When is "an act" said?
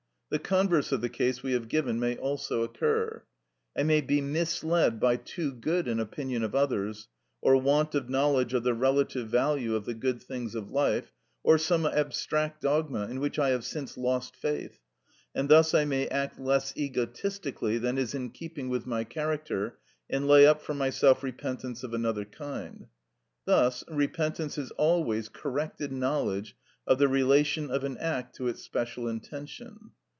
27.83-28.37